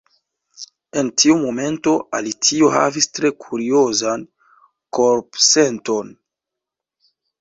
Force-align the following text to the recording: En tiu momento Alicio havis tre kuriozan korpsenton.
En 1.01 1.09
tiu 1.23 1.33
momento 1.41 1.91
Alicio 2.19 2.69
havis 2.77 3.09
tre 3.19 3.31
kuriozan 3.45 4.25
korpsenton. 4.99 6.11